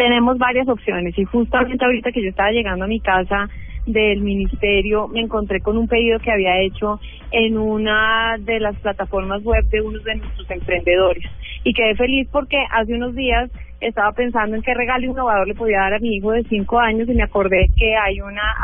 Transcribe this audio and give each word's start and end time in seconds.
Tenemos 0.00 0.38
varias 0.38 0.66
opciones 0.66 1.12
y 1.18 1.24
justamente 1.24 1.84
ahorita 1.84 2.10
que 2.10 2.22
yo 2.22 2.30
estaba 2.30 2.50
llegando 2.52 2.86
a 2.86 2.88
mi 2.88 3.00
casa 3.00 3.50
del 3.84 4.22
ministerio 4.22 5.08
me 5.08 5.20
encontré 5.20 5.60
con 5.60 5.76
un 5.76 5.88
pedido 5.88 6.18
que 6.20 6.32
había 6.32 6.58
hecho 6.58 6.98
en 7.30 7.58
una 7.58 8.38
de 8.38 8.60
las 8.60 8.74
plataformas 8.76 9.44
web 9.44 9.62
de 9.68 9.82
uno 9.82 9.98
de 9.98 10.14
nuestros 10.14 10.50
emprendedores. 10.50 11.22
Y 11.64 11.74
quedé 11.74 11.94
feliz 11.96 12.26
porque 12.32 12.56
hace 12.70 12.94
unos 12.94 13.14
días 13.14 13.50
estaba 13.82 14.12
pensando 14.12 14.56
en 14.56 14.62
qué 14.62 14.72
regalo 14.72 15.04
innovador 15.04 15.46
le 15.46 15.54
podía 15.54 15.80
dar 15.80 15.92
a 15.92 15.98
mi 15.98 16.16
hijo 16.16 16.32
de 16.32 16.44
cinco 16.44 16.78
años 16.78 17.06
y 17.06 17.12
me 17.12 17.24
acordé 17.24 17.68
que 17.76 17.94
hay 17.94 18.22
una, 18.22 18.54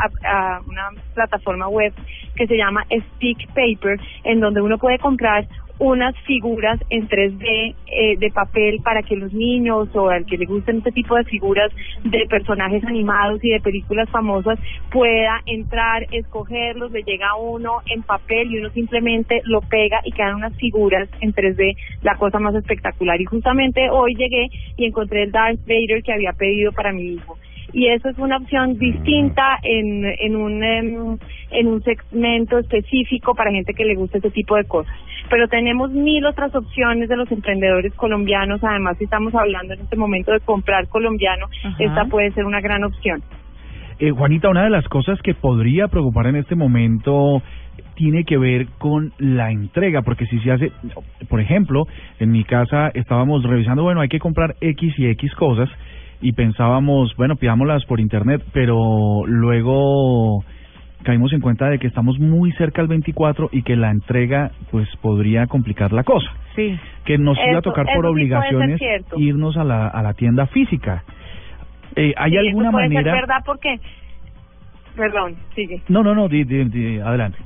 una 0.65 0.89
plataforma 1.13 1.67
web 1.67 1.93
que 2.35 2.47
se 2.47 2.57
llama 2.57 2.83
Stick 2.85 3.47
Paper 3.49 3.99
en 4.23 4.39
donde 4.39 4.61
uno 4.61 4.79
puede 4.79 4.97
comprar 4.97 5.45
unas 5.79 6.15
figuras 6.25 6.79
en 6.89 7.07
3D 7.07 7.75
eh, 7.87 8.17
de 8.17 8.31
papel 8.31 8.79
para 8.83 9.03
que 9.03 9.15
los 9.15 9.33
niños 9.33 9.89
o 9.95 10.09
al 10.09 10.25
que 10.25 10.37
le 10.37 10.45
gusten 10.45 10.77
este 10.77 10.91
tipo 10.91 11.15
de 11.15 11.23
figuras 11.25 11.71
de 12.03 12.25
personajes 12.29 12.83
animados 12.83 13.43
y 13.43 13.49
de 13.49 13.59
películas 13.59 14.09
famosas 14.09 14.59
pueda 14.91 15.41
entrar, 15.45 16.07
escogerlos, 16.11 16.91
le 16.91 17.03
llega 17.03 17.35
uno 17.35 17.81
en 17.87 18.03
papel 18.03 18.51
y 18.51 18.59
uno 18.59 18.69
simplemente 18.71 19.41
lo 19.45 19.61
pega 19.61 20.01
y 20.03 20.11
quedan 20.11 20.35
unas 20.35 20.55
figuras 20.55 21.09
en 21.21 21.33
3D, 21.33 21.75
la 22.01 22.15
cosa 22.15 22.39
más 22.39 22.55
espectacular. 22.55 23.19
Y 23.21 23.25
justamente 23.25 23.89
hoy 23.89 24.15
llegué 24.15 24.47
y 24.77 24.85
encontré 24.85 25.23
el 25.23 25.31
Darth 25.31 25.59
Vader 25.67 26.03
que 26.03 26.13
había 26.13 26.33
pedido 26.33 26.71
para 26.71 26.91
mi 26.91 27.13
hijo 27.13 27.37
y 27.73 27.87
eso 27.87 28.09
es 28.09 28.17
una 28.17 28.37
opción 28.37 28.77
distinta 28.77 29.59
en, 29.63 30.05
en, 30.05 30.35
un, 30.35 30.63
em, 30.63 31.17
en, 31.51 31.67
un 31.67 31.81
segmento 31.83 32.57
específico 32.57 33.35
para 33.35 33.51
gente 33.51 33.73
que 33.73 33.85
le 33.85 33.95
gusta 33.95 34.17
ese 34.17 34.31
tipo 34.31 34.55
de 34.55 34.63
cosas. 34.65 34.93
Pero 35.29 35.47
tenemos 35.47 35.91
mil 35.91 36.25
otras 36.25 36.55
opciones 36.55 37.09
de 37.09 37.17
los 37.17 37.31
emprendedores 37.31 37.93
colombianos. 37.95 38.63
Además, 38.63 38.97
si 38.97 39.03
estamos 39.03 39.35
hablando 39.35 39.73
en 39.73 39.81
este 39.81 39.97
momento 39.97 40.31
de 40.31 40.39
comprar 40.39 40.87
colombiano, 40.87 41.47
esta 41.79 42.05
puede 42.05 42.31
ser 42.31 42.45
una 42.45 42.61
gran 42.61 42.83
opción. 42.83 43.21
Eh, 43.99 44.11
Juanita, 44.11 44.49
una 44.49 44.63
de 44.63 44.69
las 44.69 44.87
cosas 44.87 45.19
que 45.21 45.33
podría 45.33 45.87
preocupar 45.87 46.27
en 46.27 46.35
este 46.35 46.55
momento 46.55 47.41
tiene 47.95 48.23
que 48.25 48.37
ver 48.37 48.67
con 48.77 49.11
la 49.17 49.51
entrega, 49.51 50.03
porque 50.03 50.27
si 50.27 50.39
se 50.39 50.51
hace, 50.51 50.71
por 51.27 51.41
ejemplo, 51.41 51.85
en 52.19 52.31
mi 52.31 52.43
casa 52.43 52.89
estábamos 52.93 53.43
revisando, 53.43 53.81
bueno, 53.83 54.01
hay 54.01 54.07
que 54.07 54.19
comprar 54.19 54.55
X 54.61 54.93
y 54.97 55.07
X 55.07 55.33
cosas, 55.33 55.69
y 56.21 56.33
pensábamos, 56.33 57.15
bueno, 57.15 57.35
pidámoslas 57.35 57.85
por 57.85 57.99
internet, 57.99 58.43
pero 58.53 59.23
luego 59.25 60.43
caímos 61.03 61.31
en 61.31 61.41
cuenta 61.41 61.69
de 61.69 61.79
que 61.79 61.87
estamos 61.87 62.19
muy 62.19 62.51
cerca 62.53 62.81
al 62.81 62.87
24 62.87 63.49
y 63.51 63.63
que 63.63 63.75
la 63.75 63.91
entrega 63.91 64.51
pues 64.71 64.89
podría 64.97 65.47
complicar 65.47 65.93
la 65.93 66.03
cosa. 66.03 66.29
Sí. 66.55 66.77
Que 67.05 67.17
nos 67.17 67.37
iba 67.47 67.59
a 67.59 67.61
tocar 67.61 67.85
por 67.95 68.05
obligaciones 68.05 68.81
irnos 69.15 69.57
a 69.57 69.63
la, 69.63 69.87
a 69.87 70.01
la 70.01 70.13
tienda 70.13 70.47
física. 70.47 71.03
Eh, 71.95 72.13
¿Hay 72.17 72.37
alguna 72.37 72.71
puede 72.71 72.89
manera? 72.89 73.13
Ser 73.13 73.21
verdad 73.21 73.43
porque... 73.45 73.79
Perdón, 74.95 75.35
sigue. 75.53 75.81
No, 75.89 76.01
no, 76.01 76.15
no, 76.15 76.27
di, 76.27 76.43
di, 76.43 76.99
adelante. 76.99 77.37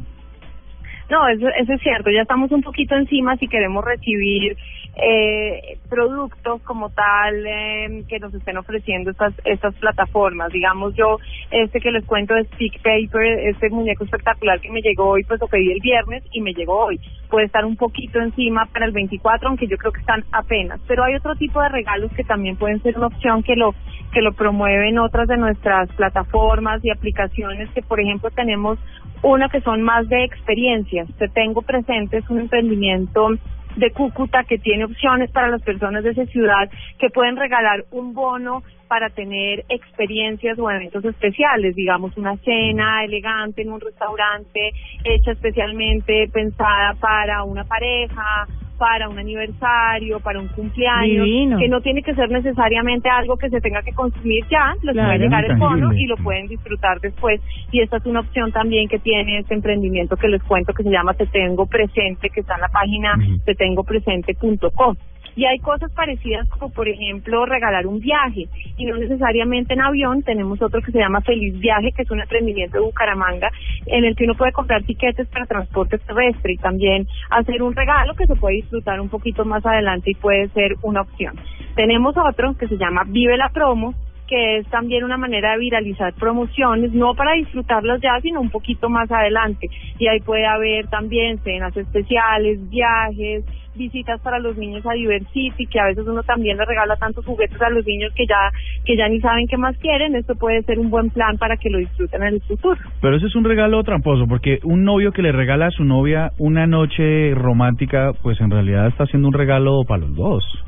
No, 1.10 1.28
eso, 1.28 1.46
eso 1.60 1.74
es 1.74 1.82
cierto. 1.82 2.10
Ya 2.10 2.22
estamos 2.22 2.50
un 2.52 2.62
poquito 2.62 2.96
encima 2.96 3.36
si 3.36 3.48
queremos 3.50 3.84
recibir 3.84 4.56
eh, 4.96 5.78
productos 5.90 6.62
como 6.64 6.90
tal 6.90 7.46
eh, 7.46 8.04
que 8.10 8.20
nos 8.20 8.34
estén 8.34 8.58
ofreciendo 8.58 9.12
estas 9.12 9.34
estas 9.46 9.74
plataformas. 9.76 10.52
Digamos 10.52 10.94
yo, 10.96 11.18
este 11.50 11.80
que 11.80 11.92
les 11.92 12.06
cuento 12.06 12.34
de 12.34 12.44
Stick 12.46 12.82
Paper, 12.82 13.48
este 13.48 13.70
muñeco 13.70 14.04
espectacular 14.04 14.60
que 14.60 14.72
me 14.72 14.82
llegó 14.82 15.10
hoy, 15.10 15.24
pues 15.24 15.40
lo 15.40 15.48
pedí 15.48 15.72
el 15.72 15.80
viernes 15.80 16.24
y 16.32 16.42
me 16.42 16.54
llegó 16.54 16.86
hoy. 16.86 17.00
Puede 17.30 17.46
estar 17.46 17.64
un 17.64 17.78
poquito 17.78 18.20
encima 18.20 18.66
para 18.66 18.86
el 18.86 18.92
24, 18.92 19.48
aunque 19.48 19.68
yo 19.68 19.78
creo 19.78 19.94
que 19.94 20.02
están 20.02 20.26
apenas. 20.32 20.82
Pero 20.88 21.04
hay 21.04 21.16
otro 21.16 21.36
tipo 21.36 21.62
de 21.62 21.70
regalos 21.70 22.12
que 22.12 22.24
también 22.24 22.58
pueden 22.58 22.82
ser 22.82 22.98
una 22.98 23.08
opción 23.08 23.44
que 23.44 23.56
lo 23.56 23.74
que 24.12 24.22
lo 24.22 24.34
promueven 24.34 25.00
otras 25.00 25.28
de 25.30 25.38
nuestras 25.38 25.90
plataformas 25.94 26.84
y 26.84 26.90
aplicaciones 26.90 27.70
que 27.70 27.82
por 27.82 28.02
ejemplo 28.02 28.30
tenemos 28.32 28.78
una 29.24 29.48
que 29.48 29.62
son 29.62 29.82
más 29.84 30.10
de 30.10 30.26
experiencias. 30.26 31.08
Te 31.18 31.30
tengo 31.30 31.62
presente 31.62 32.18
es 32.18 32.30
un 32.30 32.42
emprendimiento 32.42 33.30
de 33.76 33.92
Cúcuta 33.92 34.44
que 34.44 34.58
tiene 34.58 34.86
opciones 34.86 35.32
para 35.32 35.50
las 35.50 35.62
personas 35.62 36.04
de 36.04 36.12
esa 36.12 36.26
ciudad 36.26 36.70
que 37.00 37.10
pueden 37.10 37.38
regalar 37.38 37.86
un 37.92 38.14
bono 38.14 38.64
para 38.88 39.10
tener 39.10 39.64
experiencias 39.70 40.60
o 40.60 40.70
eventos 40.70 41.06
especiales, 41.06 41.76
digamos 41.76 42.18
una 42.18 42.36
cena 42.38 43.06
elegante 43.06 43.62
en 43.62 43.72
un 43.72 43.80
restaurante 43.80 44.72
hecha 45.04 45.32
especialmente 45.32 46.30
pensada 46.34 46.96
para 47.00 47.44
una 47.44 47.64
pareja 47.64 48.48
para 48.82 49.10
un 49.10 49.20
aniversario, 49.20 50.20
para 50.22 50.40
un 50.40 50.48
cumpleaños, 50.48 51.60
que 51.60 51.68
no 51.68 51.82
tiene 51.82 52.02
que 52.02 52.16
ser 52.16 52.32
necesariamente 52.32 53.10
algo 53.10 53.38
que 53.38 53.48
se 53.52 53.62
tenga 53.62 53.84
que 53.84 53.94
consumir 53.94 54.44
ya, 54.50 54.74
les 54.82 54.96
puede 54.96 55.20
llegar 55.20 55.46
el 55.46 55.56
bono 55.58 55.94
y 55.94 56.08
lo 56.08 56.18
pueden 56.18 56.48
disfrutar 56.48 57.00
después. 57.00 57.40
Y 57.72 57.80
esta 57.82 57.98
es 57.98 58.06
una 58.08 58.22
opción 58.22 58.52
también 58.52 58.88
que 58.90 58.98
tiene 58.98 59.38
este 59.38 59.54
emprendimiento 59.54 60.18
que 60.18 60.28
les 60.30 60.42
cuento 60.42 60.74
que 60.74 60.82
se 60.82 60.90
llama 60.90 61.14
Te 61.14 61.28
Tengo 61.28 61.68
Presente, 61.68 62.32
que 62.32 62.40
está 62.40 62.56
en 62.56 62.62
la 62.62 62.70
página 62.70 63.14
tetengopresente.com. 63.46 64.96
Y 65.36 65.46
hay 65.46 65.60
cosas 65.60 65.92
parecidas 65.92 66.48
como, 66.50 66.72
por 66.72 66.88
ejemplo, 66.88 67.46
regalar 67.46 67.88
un 67.88 68.00
viaje, 68.00 68.48
y 68.78 68.86
no 68.86 68.98
necesariamente 68.98 69.74
en 69.74 69.82
avión. 69.82 70.24
Tenemos 70.24 70.62
otro 70.62 70.82
que 70.82 70.92
se 70.92 71.00
llama 71.00 71.22
Feliz 71.22 71.58
Viaje, 71.60 71.92
que 71.92 72.04
es 72.04 72.12
un 72.12 72.22
emprendimiento 72.22 72.78
de 72.78 72.84
Bucaramanga, 72.84 73.50
en 73.86 74.04
el 74.06 74.16
que 74.16 74.26
uno 74.26 74.36
puede 74.36 74.52
comprar 74.52 74.84
tiquetes 74.84 75.28
para 75.28 75.46
transporte 75.46 75.98
terrestre 76.00 76.54
y 76.54 76.58
también 76.58 77.08
hacer 77.30 77.62
un 77.64 77.76
regalo 77.76 78.14
que 78.16 78.28
se 78.28 78.36
puede 78.36 78.56
disfrutar 78.56 79.00
un 79.00 79.10
poquito 79.10 79.46
más 79.46 79.66
adelante 79.66 80.12
y 80.12 80.16
puede 80.16 80.50
ser 80.50 80.76
una 80.82 81.02
opción. 81.02 81.40
Tenemos 81.76 82.16
otro 82.18 82.56
que 82.58 82.68
se 82.68 82.78
llama 82.78 83.04
Vive 83.08 83.38
la 83.38 83.50
Promo, 83.50 83.94
que 84.32 84.60
es 84.60 84.68
también 84.68 85.04
una 85.04 85.18
manera 85.18 85.52
de 85.52 85.60
viralizar 85.60 86.14
promociones, 86.14 86.94
no 86.94 87.14
para 87.16 87.34
disfrutarlas 87.34 88.00
ya, 88.00 88.18
sino 88.22 88.40
un 88.40 88.50
poquito 88.50 88.90
más 88.90 89.12
adelante. 89.12 89.68
Y 90.00 90.08
ahí 90.08 90.22
puede 90.22 90.46
haber 90.46 90.88
también 90.88 91.38
cenas 91.40 91.76
especiales, 91.76 92.58
viajes, 92.70 93.44
visitas 93.76 94.22
para 94.22 94.40
los 94.40 94.56
niños 94.58 94.86
a 94.86 94.94
Diversity, 94.94 95.66
que 95.66 95.80
a 95.82 95.88
veces 95.88 96.08
uno 96.08 96.24
también 96.24 96.56
le 96.56 96.64
regala 96.64 96.96
tantos 96.96 97.26
juguetes 97.26 97.62
a 97.62 97.70
los 97.72 97.86
niños 97.86 98.14
que 98.16 98.26
ya 98.26 98.52
que 98.86 98.96
ya 98.96 99.10
ni 99.10 99.20
saben 99.20 99.48
qué 99.48 99.58
más 99.58 99.78
quieren. 99.80 100.16
Esto 100.16 100.36
puede 100.36 100.62
ser 100.64 100.80
un 100.80 100.90
buen 100.90 101.10
plan 101.10 101.38
para 101.38 101.58
que 101.58 101.70
lo 101.70 101.80
disfruten 101.80 102.24
en 102.24 102.36
el 102.36 102.42
futuro. 102.44 102.80
Pero 103.02 103.18
ese 103.18 103.26
es 103.26 103.36
un 103.36 103.44
regalo 103.44 103.84
tramposo, 103.84 104.28
porque 104.28 104.60
un 104.64 104.86
novio 104.86 105.12
que 105.12 105.22
le 105.22 105.34
regala 105.34 105.68
a 105.68 105.72
su 105.72 105.84
novia 105.84 106.32
una 106.38 106.68
noche 106.68 107.34
romántica, 107.36 108.14
pues 108.24 108.40
en 108.40 108.50
realidad 108.50 108.88
está 108.88 109.04
haciendo 109.04 109.28
un 109.28 109.34
regalo 109.34 109.84
para 109.86 110.04
los 110.04 110.16
dos. 110.16 110.64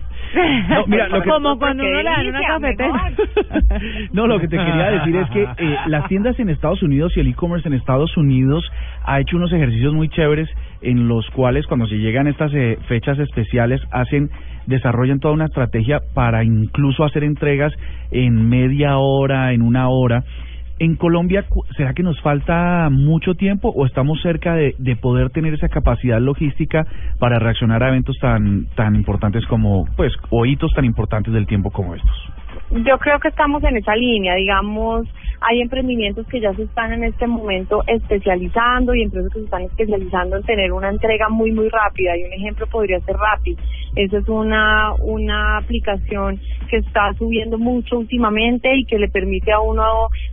No, 0.70 0.86
mira, 0.88 1.08
lo 1.08 1.22
que, 1.22 1.30
Como 1.30 1.58
cuando 1.58 1.84
uno 1.84 2.02
le 2.02 2.04
da 2.04 2.22
una 2.22 2.42
cafetera. 2.42 3.12
no, 4.14 4.28
lo 4.28 4.40
que 4.40 4.48
te 4.48 4.58
quería 4.58 4.92
decir 4.92 5.16
es 5.16 5.30
que 5.30 5.44
eh, 5.44 5.78
las 5.88 6.08
tiendas 6.08 6.40
en 6.40 6.50
Estados 6.50 6.82
Unidos 6.84 7.14
y 7.16 7.20
el 7.20 7.28
e-commerce 7.28 7.68
en 7.68 7.74
Estados 7.74 8.16
Unidos 8.18 8.70
ha 9.04 9.20
hecho 9.20 9.38
unos 9.38 9.52
ejercicios 9.54 9.94
muy 9.94 10.10
chéveres 10.10 10.50
en 10.82 11.08
los 11.08 11.30
cuales 11.32 11.66
cuando 11.68 11.88
se 11.88 11.96
llegan 11.96 12.28
estas 12.28 12.54
eh, 12.54 12.78
fechas 12.88 13.20
especiales 13.20 13.82
hacen 13.92 14.30
desarrollan 14.66 15.20
toda 15.20 15.34
una 15.34 15.46
estrategia 15.46 16.00
para 16.14 16.44
incluso 16.44 17.04
hacer 17.04 17.24
entregas 17.24 17.74
en 18.12 18.48
media 18.50 18.98
hora, 18.98 19.52
en 19.52 19.62
una 19.62 19.90
hora 19.90 20.24
en 20.80 20.96
Colombia, 20.96 21.46
¿será 21.78 21.94
que 21.94 22.04
nos 22.04 22.20
falta 22.22 22.90
mucho 22.90 23.36
tiempo 23.36 23.70
o 23.70 23.86
estamos 23.86 24.22
cerca 24.22 24.56
de, 24.56 24.76
de, 24.78 24.96
poder 24.96 25.30
tener 25.30 25.54
esa 25.54 25.70
capacidad 25.70 26.20
logística 26.20 26.86
para 27.20 27.40
reaccionar 27.40 27.84
a 27.84 27.90
eventos 27.90 28.18
tan 28.20 28.66
tan 28.76 28.96
importantes 28.96 29.46
como, 29.46 29.86
pues, 29.96 30.14
o 30.30 30.46
hitos 30.46 30.72
tan 30.74 30.86
importantes 30.86 31.34
del 31.34 31.46
tiempo 31.46 31.72
como 31.72 31.96
estos? 31.96 32.34
Yo 32.74 32.98
creo 32.98 33.20
que 33.20 33.28
estamos 33.28 33.64
en 33.64 33.78
esa 33.78 33.96
línea, 33.96 34.36
digamos, 34.36 35.08
hay 35.46 35.62
emprendimientos 35.62 36.26
que 36.28 36.40
ya 36.40 36.54
se 36.54 36.64
están 36.64 36.94
en 36.94 37.04
este 37.04 37.28
momento 37.28 37.84
especializando 37.88 38.96
y 38.96 39.04
empresas 39.04 39.32
que 39.34 39.40
se 39.40 39.46
están 39.46 39.62
especializando 39.64 40.38
en 40.38 40.44
tener 40.44 40.72
una 40.72 40.90
entrega 40.90 41.30
muy 41.30 41.52
muy 41.52 41.70
rápida 41.70 42.18
y 42.18 42.24
un 42.24 42.34
ejemplo 42.34 42.66
podría 42.68 43.00
ser 43.02 43.16
Rappi. 43.16 43.58
Esa 43.96 44.18
es 44.18 44.28
una 44.28 44.94
una 45.02 45.58
aplicación 45.58 46.40
que 46.70 46.78
está 46.78 47.14
subiendo 47.14 47.58
mucho 47.60 48.00
últimamente 48.00 48.74
y 48.76 48.86
que 48.86 48.98
le 48.98 49.10
permite 49.10 49.52
a 49.52 49.60
uno 49.60 49.84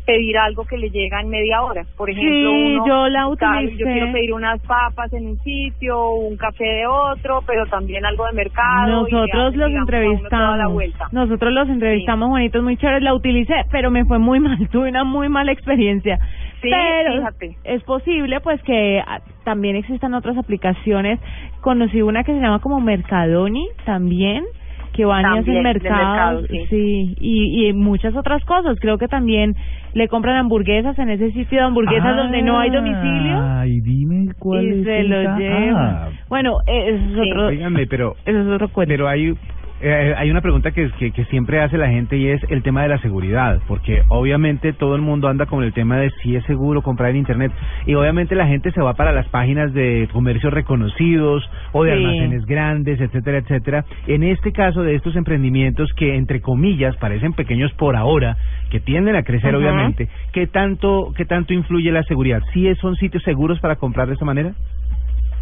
pedir 0.07 0.39
algo 0.39 0.65
que 0.65 0.79
le 0.79 0.91
llega 0.91 1.21
en 1.21 1.29
media 1.29 1.63
hora. 1.63 1.85
Por 1.97 2.09
ejemplo, 2.09 2.51
sí, 2.51 2.79
yo 2.87 3.09
la 3.09 3.29
utilicé. 3.29 3.77
yo 3.77 3.87
quiero 3.87 4.13
pedir 4.13 4.33
unas 4.33 4.61
papas 4.63 5.13
en 5.13 5.27
un 5.27 5.39
sitio, 5.41 6.13
un 6.13 6.37
café 6.37 6.65
de 6.65 6.87
otro, 6.87 7.43
pero 7.47 7.67
también 7.67 8.07
algo 8.07 8.27
de 8.27 8.33
mercado. 8.33 9.03
Nosotros 9.03 9.57
los 9.57 9.73
entrevistamos. 9.73 11.13
Nosotros 11.13 11.53
los 11.53 11.69
entrevistamos 11.69 12.30
bonitos, 12.31 12.63
muy 12.63 12.77
chéveres, 12.77 13.03
la 13.03 13.15
utilicé, 13.15 13.55
pero 13.71 13.91
me 13.91 14.05
fue 14.05 14.19
muy 14.19 14.41
mal, 14.41 14.69
tuve 14.71 14.89
una 14.89 15.05
muy 15.05 15.29
mala 15.29 15.53
experiencia. 15.53 16.19
pero 16.61 17.29
es 17.65 17.83
posible 17.85 18.41
pues 18.41 18.63
que 18.63 19.03
ah, 19.07 19.21
también 19.45 19.77
existan 19.77 20.15
otras 20.15 20.37
aplicaciones. 20.37 21.21
Conocí 21.61 22.03
una 22.03 22.25
que 22.25 22.33
se 22.33 22.41
llama 22.41 22.61
como 22.61 22.81
Mercadoni 22.81 23.69
también 23.85 24.45
que 24.93 25.05
van 25.05 25.25
a 25.25 25.35
hacer 25.35 25.63
mercado, 25.63 26.43
sí, 26.69 27.15
y, 27.21 27.69
y 27.69 27.73
muchas 27.73 28.15
otras 28.17 28.45
cosas. 28.45 28.79
Creo 28.81 28.99
que 28.99 29.09
también 29.09 29.55
le 29.95 30.09
compran 30.09 30.37
hamburguesas 30.37 30.99
en 30.99 31.11
ese 31.11 31.33
sitio 31.33 31.59
de 31.59 31.65
hamburguesas 31.65 32.17
donde 32.17 32.43
no 32.43 32.59
hay 32.59 32.71
domicilio. 32.71 33.41
Ay, 33.41 33.81
dime 33.81 34.33
cuál 34.39 34.67
y 34.67 34.85
se 34.85 35.03
lo 35.05 35.39
llevan. 35.39 36.11
Bueno, 36.29 36.59
eso 36.67 37.23
es 37.23 37.31
otro. 37.31 37.87
pero, 37.89 38.17
eso 38.25 38.41
es 38.41 38.47
otro 38.49 38.69
cuento. 38.69 38.91
Pero 38.91 39.09
hay 39.09 39.35
Eh, 39.83 40.15
hay 40.15 40.31
una 40.31 40.43
pregunta 40.43 40.73
que, 40.73 40.91
que, 40.99 41.11
que, 41.11 41.25
siempre 41.27 41.61
hace 41.61 41.79
la 41.79 41.89
gente 41.89 42.19
y 42.19 42.29
es 42.29 42.43
el 42.51 42.63
tema 42.63 42.83
de 42.83 42.89
la 42.89 42.99
seguridad, 42.99 43.61
porque 43.67 44.03
obviamente 44.09 44.75
todo 44.75 44.95
el 44.95 45.01
mundo 45.01 45.29
anda 45.29 45.47
con 45.47 45.65
el 45.65 45.73
tema 45.73 45.97
de 45.97 46.11
si 46.23 46.37
es 46.37 46.45
seguro 46.45 46.83
comprar 46.83 47.11
en 47.11 47.17
Internet 47.17 47.51
y 47.87 47.95
obviamente 47.95 48.35
la 48.35 48.47
gente 48.47 48.73
se 48.73 48.83
va 48.83 48.93
para 48.93 49.13
las 49.13 49.27
páginas 49.29 49.73
de 49.73 50.07
comercios 50.13 50.53
reconocidos 50.53 51.49
o 51.73 51.85
de 51.85 51.93
almacenes 51.93 52.45
grandes, 52.45 53.01
etcétera, 53.01 53.39
etcétera. 53.39 53.85
En 54.07 54.23
este 54.23 54.53
caso 54.53 54.83
de 54.83 54.97
estos 54.97 55.17
emprendimientos 55.17 55.91
que 55.95 56.15
entre 56.15 56.43
comillas 56.43 56.95
parecen 56.97 57.33
pequeños 57.33 57.73
por 57.73 57.97
ahora, 57.97 58.37
que 58.71 58.81
tienden 58.81 59.17
a 59.17 59.23
crecer 59.23 59.57
obviamente, 59.57 60.09
¿qué 60.33 60.47
tanto, 60.47 61.15
¿qué 61.17 61.25
tanto 61.25 61.55
influye 61.55 61.91
la 61.91 62.03
seguridad? 62.03 62.43
¿Sí 62.53 62.71
son 62.75 62.97
sitios 62.97 63.23
seguros 63.23 63.59
para 63.61 63.77
comprar 63.77 64.09
de 64.09 64.13
esta 64.13 64.27
manera? 64.27 64.53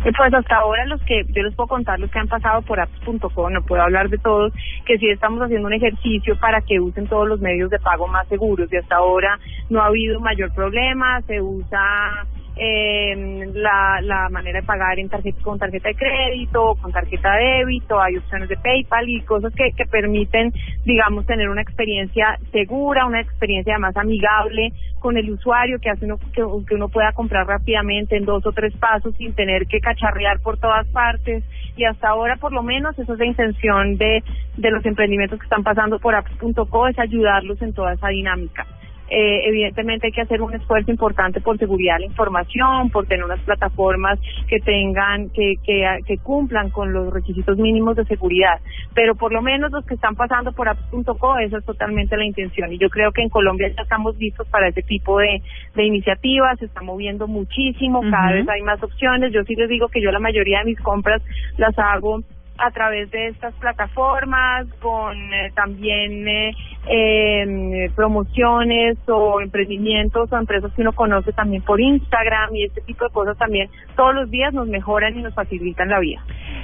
Pues 0.02 0.32
hasta 0.32 0.56
ahora 0.56 0.86
los 0.86 1.02
que 1.02 1.24
yo 1.28 1.42
les 1.42 1.54
puedo 1.54 1.68
contar 1.68 1.98
los 1.98 2.10
que 2.10 2.18
han 2.18 2.28
pasado 2.28 2.62
por 2.62 2.80
apps.com, 2.80 3.52
no 3.52 3.62
puedo 3.62 3.82
hablar 3.82 4.08
de 4.08 4.18
todos, 4.18 4.52
que 4.86 4.96
sí 4.96 5.08
estamos 5.08 5.40
haciendo 5.42 5.66
un 5.66 5.74
ejercicio 5.74 6.38
para 6.38 6.60
que 6.60 6.80
usen 6.80 7.08
todos 7.08 7.28
los 7.28 7.40
medios 7.40 7.68
de 7.68 7.80
pago 7.80 8.06
más 8.06 8.26
seguros 8.28 8.72
y 8.72 8.76
hasta 8.76 8.96
ahora 8.96 9.38
no 9.68 9.82
ha 9.82 9.86
habido 9.86 10.20
mayor 10.20 10.52
problema, 10.54 11.20
se 11.22 11.40
usa 11.40 12.26
eh, 12.58 13.50
la, 13.55 14.00
la 14.02 14.28
manera 14.28 14.60
de 14.60 14.66
pagar 14.66 14.99
en 14.99 15.08
tarjeta, 15.08 15.40
con 15.43 15.58
tarjeta 15.58 15.88
de 15.88 15.94
crédito, 15.94 16.76
con 16.81 16.93
tarjeta 16.93 17.37
de 17.37 17.44
débito, 17.44 18.00
hay 18.00 18.16
opciones 18.16 18.49
de 18.49 18.56
PayPal 18.56 19.08
y 19.08 19.20
cosas 19.22 19.55
que, 19.55 19.70
que 19.76 19.87
permiten, 19.87 20.52
digamos, 20.84 21.25
tener 21.26 21.49
una 21.49 21.62
experiencia 21.62 22.38
segura, 22.50 23.06
una 23.06 23.20
experiencia 23.20 23.78
más 23.78 23.96
amigable 23.96 24.72
con 24.99 25.16
el 25.16 25.31
usuario 25.31 25.78
que 25.78 25.90
hace 25.90 26.05
uno, 26.05 26.19
que, 26.19 26.43
que 26.66 26.75
uno 26.75 26.88
pueda 26.88 27.12
comprar 27.12 27.46
rápidamente 27.46 28.16
en 28.16 28.25
dos 28.25 28.44
o 28.44 28.52
tres 28.52 28.76
pasos 28.76 29.14
sin 29.16 29.32
tener 29.34 29.66
que 29.66 29.81
cacharrear 29.81 30.40
por 30.40 30.58
todas 30.58 30.87
partes 30.88 31.44
y 31.76 31.84
hasta 31.84 32.08
ahora 32.08 32.37
por 32.37 32.52
lo 32.52 32.62
menos 32.62 32.99
esa 32.99 33.12
es 33.12 33.19
la 33.19 33.26
intención 33.26 33.96
de, 33.96 34.22
de 34.56 34.70
los 34.70 34.84
emprendimientos 34.84 35.38
que 35.38 35.44
están 35.44 35.62
pasando 35.62 35.99
por 36.00 36.14
apps.co 36.14 36.88
es 36.88 36.99
ayudarlos 36.99 37.62
en 37.62 37.72
toda 37.72 37.93
esa 37.93 38.08
dinámica. 38.08 38.66
Eh, 39.10 39.49
evidentemente 39.49 40.06
hay 40.06 40.12
que 40.12 40.20
hacer 40.20 40.43
un 40.43 40.55
esfuerzo 40.55 40.90
importante 40.90 41.40
por 41.40 41.58
seguridad 41.58 41.94
de 41.94 42.00
la 42.00 42.06
información, 42.06 42.90
por 42.90 43.06
tener 43.06 43.25
unas 43.25 43.40
plataformas 43.40 44.19
que 44.49 44.60
tengan, 44.60 45.31
que, 45.31 45.55
que, 45.64 45.87
que 46.06 46.19
cumplan 46.19 46.70
con 46.70 46.93
los 46.93 47.12
requisitos 47.12 47.56
mínimos 47.56 47.96
de 47.96 48.05
seguridad. 48.05 48.60
Pero 48.94 49.14
por 49.14 49.32
lo 49.32 49.43
menos 49.43 49.70
los 49.72 49.84
que 49.87 49.94
están 49.94 50.14
pasando 50.14 50.52
por 50.52 50.69
apps.co, 50.69 51.38
esa 51.38 51.58
es 51.58 51.64
totalmente 51.64 52.16
la 52.16 52.25
intención. 52.25 52.72
Y 52.72 52.78
yo 52.78 52.88
creo 52.90 53.12
que 53.12 53.22
en 53.22 53.28
Colombia 53.28 53.69
ya 53.75 53.82
estamos 53.82 54.16
listos 54.19 54.46
para 54.49 54.69
ese 54.69 54.82
tipo 54.82 55.19
de, 55.19 55.43
de 55.75 55.84
iniciativas, 55.84 56.58
se 56.58 56.66
está 56.66 56.82
moviendo 56.82 57.26
muchísimo, 57.26 58.02
cada 58.10 58.32
vez 58.32 58.49
hay 58.49 58.62
más 58.62 58.82
opciones. 58.82 59.32
Yo 59.32 59.43
sí 59.44 59.55
les 59.55 59.69
digo 59.69 59.88
que 59.88 60.02
yo 60.02 60.10
la 60.10 60.19
mayoría 60.19 60.60
de 60.60 60.66
mis 60.66 60.81
compras 60.81 61.22
las 61.56 61.78
hago 61.78 62.22
a 62.58 62.70
través 62.70 63.10
de 63.10 63.28
estas 63.28 63.55
plataformas, 63.55 64.66
con 64.81 65.16
eh, 65.16 65.52
también 65.55 66.26
eh, 66.26 66.52
eh, 66.88 67.90
promociones 67.94 68.99
o 69.08 69.40
emprendimientos 69.40 70.32
o 70.32 70.37
empresas 70.37 70.72
que 70.75 70.82
uno 70.82 70.93
conoce 70.93 71.32
también 71.32 71.62
por 71.62 71.81
Instagram 71.81 72.55
y 72.55 72.64
este 72.64 72.81
tipo 72.82 73.05
de 73.05 73.10
cosas 73.10 73.38
también 73.38 73.69
todos 73.96 74.14
los 74.14 74.31
días 74.31 74.52
nos 74.52 74.69
mejoran 74.69 75.16
y 75.19 75.22
nos 75.22 75.34
facilitan 75.34 75.88
la 75.88 76.00
vida. 76.00 76.22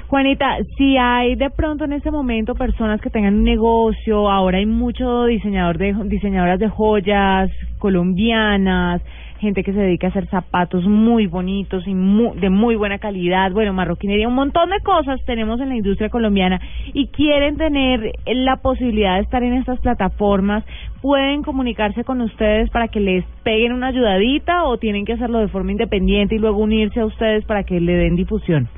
Juanita, 0.09 0.59
si 0.77 0.97
hay 0.97 1.35
de 1.37 1.51
pronto 1.51 1.85
en 1.85 1.93
este 1.93 2.11
momento 2.11 2.55
personas 2.55 3.01
que 3.01 3.11
tengan 3.11 3.35
un 3.35 3.45
negocio, 3.45 4.31
ahora 4.31 4.59
hay 4.59 4.67
mucho 4.67 5.25
diseñador 5.25 5.79
de 5.79 5.95
diseñadoras 6.05 6.59
de 6.59 6.69
joyas 6.69 7.51
colombianas, 7.79 9.03
gente 9.39 9.63
que 9.63 9.73
se 9.73 9.81
dedica 9.81 10.07
a 10.07 10.11
hacer 10.11 10.27
zapatos 10.29 10.85
muy 10.85 11.27
bonitos 11.27 11.85
y 11.87 11.95
de 11.95 12.51
muy 12.51 12.77
buena 12.77 12.99
calidad, 12.99 13.53
bueno, 13.53 13.73
marroquinería, 13.73 14.29
un 14.29 14.35
montón 14.35 14.71
de 14.71 14.81
cosas 14.81 15.21
tenemos 15.27 15.61
en 15.61 15.71
la 15.71 15.77
industria 15.77 16.09
colombiana 16.09 16.61
y 16.93 17.09
quieren 17.09 17.57
tener 17.57 18.13
la 18.27 18.57
posibilidad 18.57 19.17
de 19.17 19.23
estar 19.23 19.43
en 19.43 19.55
estas 19.55 19.81
plataformas, 19.81 20.65
pueden 21.03 21.43
comunicarse 21.43 22.05
con 22.05 22.21
ustedes 22.21 22.71
para 22.71 22.89
que 22.89 23.01
les 23.01 23.25
peguen 23.43 23.73
una 23.73 23.89
ayudadita 23.89 24.65
o 24.65 24.79
tienen 24.79 25.05
que 25.05 25.15
hacerlo 25.15 25.41
de 25.41 25.49
forma 25.49 25.73
independiente 25.73 26.35
y 26.35 26.39
luego 26.39 26.59
unirse 26.59 27.01
a 27.01 27.07
ustedes 27.07 27.45
para 27.45 27.65
que 27.65 27.81
le 27.81 27.95
den 27.95 28.17
difusión. 28.17 28.69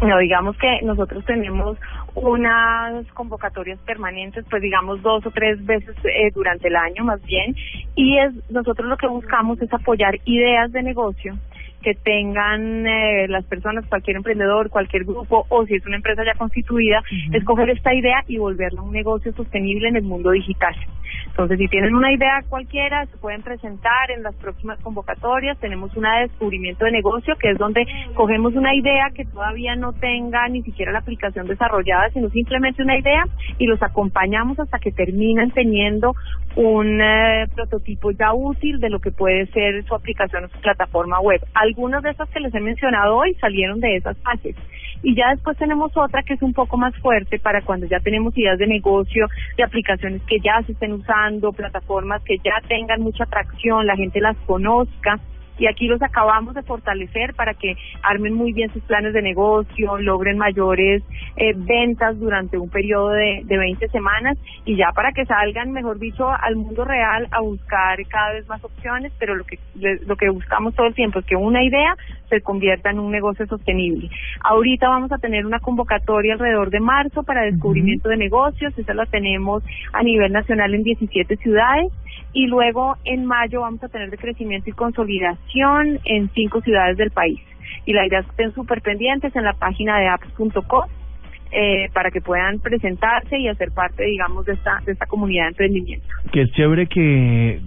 No, 0.00 0.18
digamos 0.18 0.56
que 0.58 0.80
nosotros 0.82 1.24
tenemos 1.24 1.78
unas 2.14 3.06
convocatorias 3.12 3.78
permanentes, 3.80 4.44
pues 4.50 4.62
digamos 4.62 5.02
dos 5.02 5.24
o 5.26 5.30
tres 5.30 5.64
veces 5.64 5.96
eh, 6.04 6.30
durante 6.34 6.68
el 6.68 6.76
año 6.76 7.04
más 7.04 7.22
bien, 7.24 7.54
y 7.94 8.18
es 8.18 8.32
nosotros 8.50 8.88
lo 8.88 8.96
que 8.96 9.06
buscamos 9.06 9.60
es 9.62 9.72
apoyar 9.72 10.18
ideas 10.24 10.72
de 10.72 10.82
negocio 10.82 11.36
que 11.82 11.94
tengan 11.94 12.86
eh, 12.86 13.28
las 13.28 13.44
personas, 13.44 13.86
cualquier 13.86 14.16
emprendedor, 14.16 14.70
cualquier 14.70 15.04
grupo 15.04 15.44
o 15.50 15.66
si 15.66 15.74
es 15.74 15.86
una 15.86 15.96
empresa 15.96 16.24
ya 16.24 16.34
constituida, 16.34 17.02
escoger 17.32 17.68
esta 17.68 17.94
idea 17.94 18.24
y 18.26 18.38
volverla 18.38 18.80
un 18.80 18.92
negocio 18.92 19.32
sostenible 19.34 19.88
en 19.88 19.96
el 19.96 20.02
mundo 20.02 20.30
digital. 20.30 20.74
Entonces, 21.26 21.58
si 21.58 21.68
tienen 21.68 21.94
una 21.94 22.12
idea 22.12 22.42
cualquiera, 22.48 23.06
se 23.06 23.16
pueden 23.16 23.42
presentar 23.42 24.10
en 24.10 24.22
las 24.22 24.34
próximas 24.36 24.78
convocatorias. 24.80 25.58
Tenemos 25.58 25.94
una 25.96 26.16
de 26.16 26.28
descubrimiento 26.28 26.84
de 26.84 26.92
negocio, 26.92 27.34
que 27.36 27.50
es 27.50 27.58
donde 27.58 27.84
cogemos 28.14 28.54
una 28.54 28.74
idea 28.74 29.10
que 29.14 29.24
todavía 29.24 29.74
no 29.74 29.92
tenga 29.92 30.48
ni 30.48 30.62
siquiera 30.62 30.92
la 30.92 31.00
aplicación 31.00 31.46
desarrollada, 31.46 32.10
sino 32.10 32.28
simplemente 32.30 32.82
una 32.82 32.98
idea 32.98 33.24
y 33.58 33.66
los 33.66 33.82
acompañamos 33.82 34.58
hasta 34.60 34.78
que 34.78 34.92
terminan 34.92 35.50
teniendo 35.50 36.14
un 36.56 37.00
eh, 37.00 37.46
prototipo 37.54 38.10
ya 38.12 38.32
útil 38.32 38.78
de 38.78 38.90
lo 38.90 39.00
que 39.00 39.10
puede 39.10 39.46
ser 39.46 39.84
su 39.84 39.94
aplicación 39.94 40.44
o 40.44 40.48
su 40.48 40.58
plataforma 40.60 41.20
web. 41.20 41.40
Algunas 41.54 42.02
de 42.02 42.10
esas 42.10 42.28
que 42.30 42.40
les 42.40 42.54
he 42.54 42.60
mencionado 42.60 43.16
hoy 43.16 43.34
salieron 43.34 43.80
de 43.80 43.96
esas 43.96 44.16
fases. 44.18 44.56
Y 45.02 45.14
ya 45.14 45.30
después 45.30 45.58
tenemos 45.58 45.94
otra 45.96 46.22
que 46.22 46.34
es 46.34 46.42
un 46.42 46.54
poco 46.54 46.78
más 46.78 46.96
fuerte 46.98 47.38
para 47.38 47.60
cuando 47.62 47.86
ya 47.86 48.00
tenemos 48.00 48.36
ideas 48.38 48.58
de 48.58 48.66
negocio, 48.66 49.26
de 49.56 49.62
aplicaciones 49.62 50.22
que 50.22 50.38
ya 50.40 50.62
se 50.64 50.72
estén 50.72 50.92
usando, 51.04 51.52
plataformas 51.52 52.22
que 52.22 52.38
ya 52.38 52.60
tengan 52.66 53.00
mucha 53.00 53.24
atracción, 53.24 53.86
la 53.86 53.96
gente 53.96 54.20
las 54.20 54.36
conozca 54.46 55.20
y 55.58 55.66
aquí 55.66 55.86
los 55.86 56.02
acabamos 56.02 56.54
de 56.54 56.62
fortalecer 56.62 57.34
para 57.34 57.54
que 57.54 57.76
armen 58.02 58.34
muy 58.34 58.52
bien 58.52 58.72
sus 58.72 58.82
planes 58.84 59.12
de 59.12 59.22
negocio, 59.22 59.98
logren 59.98 60.38
mayores 60.38 61.02
eh, 61.36 61.52
ventas 61.56 62.18
durante 62.18 62.58
un 62.58 62.68
periodo 62.68 63.10
de, 63.10 63.42
de 63.44 63.58
20 63.58 63.88
semanas 63.88 64.38
y 64.64 64.76
ya 64.76 64.92
para 64.92 65.12
que 65.12 65.24
salgan, 65.24 65.72
mejor 65.72 65.98
dicho, 65.98 66.28
al 66.28 66.56
mundo 66.56 66.84
real 66.84 67.28
a 67.30 67.40
buscar 67.40 67.98
cada 68.08 68.32
vez 68.32 68.48
más 68.48 68.62
opciones, 68.64 69.12
pero 69.18 69.34
lo 69.34 69.44
que 69.44 69.58
lo 69.74 70.16
que 70.16 70.30
buscamos 70.30 70.74
todo 70.74 70.86
el 70.86 70.94
tiempo 70.94 71.18
es 71.18 71.26
que 71.26 71.36
una 71.36 71.62
idea 71.62 71.96
se 72.28 72.40
convierta 72.40 72.90
en 72.90 72.98
un 72.98 73.10
negocio 73.10 73.46
sostenible. 73.46 74.08
Ahorita 74.40 74.88
vamos 74.88 75.12
a 75.12 75.18
tener 75.18 75.46
una 75.46 75.60
convocatoria 75.60 76.34
alrededor 76.34 76.70
de 76.70 76.80
marzo 76.80 77.22
para 77.22 77.42
descubrimiento 77.42 78.08
de 78.08 78.16
negocios, 78.16 78.76
esa 78.78 78.94
la 78.94 79.06
tenemos 79.06 79.62
a 79.92 80.02
nivel 80.02 80.32
nacional 80.32 80.74
en 80.74 80.82
17 80.82 81.36
ciudades 81.36 81.92
y 82.32 82.46
luego 82.46 82.96
en 83.04 83.24
mayo 83.24 83.60
vamos 83.60 83.82
a 83.82 83.88
tener 83.88 84.10
de 84.10 84.18
crecimiento 84.18 84.70
y 84.70 84.72
consolidación 84.72 86.00
en 86.04 86.28
cinco 86.30 86.60
ciudades 86.60 86.96
del 86.96 87.10
país. 87.10 87.40
Y 87.86 87.92
la 87.92 88.06
idea 88.06 88.20
es 88.20 88.26
que 88.26 88.30
estén 88.30 88.54
súper 88.54 88.82
pendientes 88.82 89.34
en 89.36 89.44
la 89.44 89.52
página 89.52 89.98
de 89.98 90.08
apps.co 90.08 90.86
eh, 91.52 91.88
para 91.92 92.10
que 92.10 92.20
puedan 92.20 92.58
presentarse 92.58 93.38
y 93.38 93.46
hacer 93.48 93.70
parte, 93.70 94.04
digamos, 94.04 94.44
de 94.44 94.54
esta, 94.54 94.80
de 94.84 94.92
esta 94.92 95.06
comunidad 95.06 95.44
de 95.44 95.48
emprendimiento. 95.50 96.06
Es 96.32 96.50
chévere 96.52 96.86
que 96.86 97.60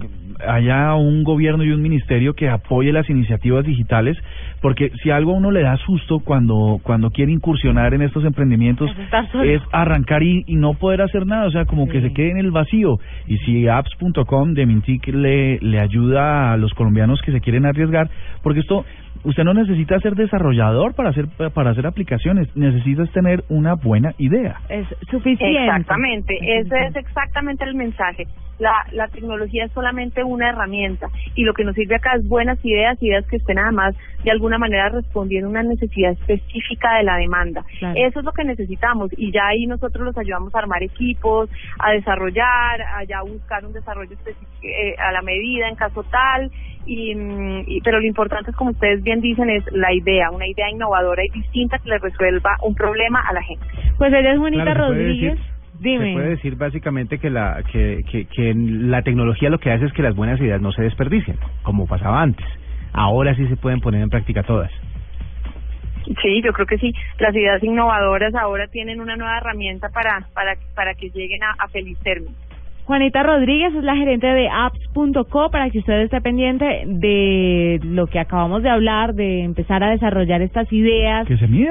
haya 0.45 0.95
un 0.95 1.23
gobierno 1.23 1.63
y 1.63 1.71
un 1.71 1.81
ministerio 1.81 2.33
que 2.33 2.49
apoye 2.49 2.91
las 2.91 3.09
iniciativas 3.09 3.65
digitales, 3.65 4.17
porque 4.61 4.91
si 5.01 5.09
algo 5.09 5.31
a 5.31 5.35
uno 5.35 5.51
le 5.51 5.61
da 5.61 5.77
susto 5.77 6.19
cuando 6.19 6.79
cuando 6.83 7.09
quiere 7.09 7.31
incursionar 7.31 7.93
en 7.93 8.01
estos 8.01 8.25
emprendimientos 8.25 8.91
es 9.43 9.61
arrancar 9.71 10.23
y, 10.23 10.43
no 10.57 10.73
poder 10.73 11.01
hacer 11.01 11.25
nada, 11.25 11.45
o 11.45 11.51
sea, 11.51 11.65
como 11.65 11.87
que 11.87 12.01
se 12.01 12.13
quede 12.13 12.31
en 12.31 12.37
el 12.37 12.51
vacío. 12.51 12.99
Y 13.27 13.37
si 13.39 13.67
apps.com 13.67 14.53
de 14.53 14.65
Mintic 14.65 15.07
le, 15.07 15.59
le 15.59 15.79
ayuda 15.79 16.53
a 16.53 16.57
los 16.57 16.73
colombianos 16.73 17.21
que 17.21 17.31
se 17.31 17.41
quieren 17.41 17.65
arriesgar, 17.65 18.09
porque 18.41 18.61
esto 18.61 18.85
usted 19.23 19.43
no 19.43 19.53
necesita 19.53 19.99
ser 19.99 20.15
desarrollador 20.15 20.95
para 20.95 21.09
hacer 21.09 21.27
para 21.53 21.71
hacer 21.71 21.85
aplicaciones, 21.85 22.55
necesitas 22.55 23.11
tener 23.11 23.43
una 23.49 23.75
buena 23.75 24.13
idea. 24.17 24.57
Es 24.69 24.87
suficiente. 25.09 25.63
Exactamente, 25.63 26.37
ese 26.41 26.87
es 26.87 26.95
exactamente 26.95 27.63
el 27.65 27.75
mensaje. 27.75 28.25
La, 28.59 28.73
la 28.91 29.07
tecnología 29.07 29.65
es 29.65 29.71
solamente 29.71 30.23
una 30.23 30.49
herramienta 30.49 31.09
y 31.35 31.43
lo 31.43 31.53
que 31.53 31.63
nos 31.63 31.75
sirve 31.75 31.95
acá 31.95 32.15
es 32.15 32.27
buenas 32.27 32.57
ideas, 32.63 33.01
ideas 33.01 33.25
que 33.27 33.37
estén 33.37 33.59
además 33.59 33.95
de 34.23 34.31
alguna 34.31 34.57
manera 34.57 34.89
respondiendo 34.89 35.47
a 35.47 35.51
una 35.51 35.63
necesidad 35.63 36.11
específica 36.11 36.97
de 36.97 37.03
la 37.03 37.17
demanda. 37.17 37.63
Eso 37.95 38.19
es 38.19 38.25
lo 38.25 38.31
que 38.31 38.43
necesitamos 38.43 39.11
y 39.15 39.31
ya 39.31 39.47
ahí 39.47 39.65
nosotros 39.67 40.03
los 40.03 40.17
ayudamos 40.17 40.53
a 40.55 40.59
armar 40.59 40.83
equipos, 40.83 41.49
a 41.79 41.91
desarrollar, 41.91 42.81
a 42.81 43.03
ya 43.03 43.21
buscar 43.21 43.65
un 43.65 43.73
desarrollo 43.73 44.13
específico 44.13 44.47
eh, 44.63 44.95
a 44.97 45.11
la 45.11 45.21
medida 45.21 45.67
en 45.69 45.75
caso 45.75 46.03
tal 46.03 46.51
Mm, 46.87 47.63
y, 47.67 47.81
pero 47.81 47.99
lo 47.99 48.07
importante 48.07 48.51
es 48.51 48.55
como 48.55 48.71
ustedes 48.71 49.03
bien 49.03 49.19
dicen 49.19 49.49
es 49.49 49.63
la 49.71 49.93
idea, 49.93 50.31
una 50.31 50.47
idea 50.47 50.69
innovadora 50.69 51.23
y 51.25 51.29
distinta 51.29 51.79
que 51.79 51.89
le 51.89 51.97
resuelva 51.97 52.57
un 52.61 52.75
problema 52.75 53.21
a 53.27 53.33
la 53.33 53.43
gente. 53.43 53.65
Pues 53.97 54.13
ella 54.13 54.31
es 54.31 54.39
Juanita 54.39 54.73
Rodríguez. 54.73 55.37
Dime. 55.79 56.07
Se 56.07 56.13
puede 56.13 56.29
decir 56.29 56.55
básicamente 56.55 57.19
que 57.19 57.29
la 57.29 57.63
que, 57.71 58.03
que, 58.09 58.25
que 58.25 58.53
la 58.55 59.01
tecnología 59.03 59.49
lo 59.49 59.59
que 59.59 59.71
hace 59.71 59.85
es 59.85 59.93
que 59.93 60.01
las 60.01 60.15
buenas 60.15 60.39
ideas 60.39 60.61
no 60.61 60.71
se 60.71 60.83
desperdicien, 60.83 61.37
como 61.63 61.87
pasaba 61.87 62.21
antes. 62.21 62.45
Ahora 62.93 63.35
sí 63.35 63.47
se 63.47 63.57
pueden 63.57 63.79
poner 63.79 64.01
en 64.01 64.09
práctica 64.09 64.43
todas. 64.43 64.71
Sí, 66.21 66.41
yo 66.41 66.53
creo 66.53 66.65
que 66.65 66.77
sí. 66.77 66.93
Las 67.19 67.35
ideas 67.35 67.61
innovadoras 67.63 68.33
ahora 68.35 68.67
tienen 68.67 69.01
una 69.01 69.15
nueva 69.15 69.37
herramienta 69.37 69.89
para 69.89 70.27
para 70.33 70.55
para 70.73 70.93
que 70.93 71.09
lleguen 71.09 71.43
a, 71.43 71.51
a 71.59 71.67
feliz 71.67 71.99
término. 71.99 72.33
Juanita 72.87 73.21
Rodríguez 73.21 73.75
es 73.75 73.83
la 73.83 73.97
gerente 73.97 74.27
de 74.27 74.47
apps.co 74.47 75.51
para 75.51 75.69
que 75.69 75.79
usted 75.79 76.03
esté 76.03 76.21
pendiente 76.21 76.83
de 76.85 77.81
lo 77.83 78.07
que 78.07 78.17
acabamos 78.17 78.63
de 78.63 78.69
hablar, 78.69 79.13
de 79.13 79.43
empezar 79.43 79.83
a 79.83 79.89
desarrollar 79.89 80.41
estas 80.41 80.71
ideas 80.71 81.27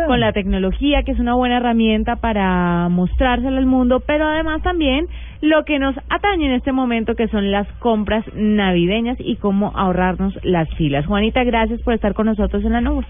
con 0.06 0.20
la 0.20 0.34
tecnología, 0.34 1.04
que 1.04 1.12
es 1.12 1.18
una 1.18 1.34
buena 1.34 1.56
herramienta 1.56 2.16
para 2.16 2.90
mostrárselo 2.90 3.56
al 3.56 3.64
mundo, 3.64 4.02
pero 4.06 4.28
además 4.28 4.60
también 4.60 5.06
lo 5.40 5.64
que 5.64 5.78
nos 5.78 5.96
atañe 6.10 6.48
en 6.48 6.52
este 6.52 6.72
momento, 6.72 7.14
que 7.14 7.28
son 7.28 7.50
las 7.50 7.66
compras 7.78 8.22
navideñas 8.34 9.16
y 9.18 9.36
cómo 9.36 9.72
ahorrarnos 9.74 10.38
las 10.42 10.68
filas. 10.74 11.06
Juanita, 11.06 11.44
gracias 11.44 11.80
por 11.80 11.94
estar 11.94 12.12
con 12.12 12.26
nosotros 12.26 12.62
en 12.62 12.72
la 12.72 12.82
nube. 12.82 13.06